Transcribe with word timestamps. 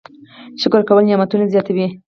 شکر 0.61 0.81
کول 0.87 1.03
نعمتونه 1.07 1.45
زیاتوي 1.53 1.87